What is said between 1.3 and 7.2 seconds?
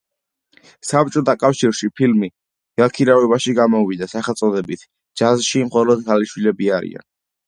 კავშირში ფილმი გაქირავებაში გამოვიდა სახელწოდებით „ჯაზში მხოლოდ ქალიშვილები არიან“.